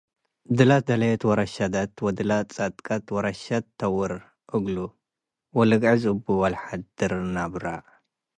ደለ 0.57 0.71
ደሌት 0.87 1.21
ወረሽደት 1.29 1.93
ወደለ 2.05 2.31
ትጸደቀት 2.47 3.05
ወረሸት 3.15 3.65
ተውር 3.79 4.11
እግሉ 4.55 4.77
ወልግዕዝ 5.57 6.01
እቡ 6.13 6.25
ወለሐድር 6.41 7.13
ነብረ። 7.35 7.65